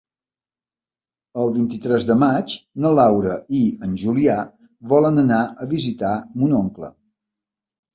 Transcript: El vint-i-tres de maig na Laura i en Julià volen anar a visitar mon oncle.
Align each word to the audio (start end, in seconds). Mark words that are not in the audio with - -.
El 1.43 1.53
vint-i-tres 1.57 2.07
de 2.13 2.15
maig 2.23 2.57
na 2.87 2.95
Laura 3.03 3.37
i 3.61 3.63
en 3.91 3.95
Julià 4.07 4.41
volen 4.97 5.29
anar 5.29 5.43
a 5.69 5.73
visitar 5.79 6.21
mon 6.43 6.63
oncle. 6.67 6.97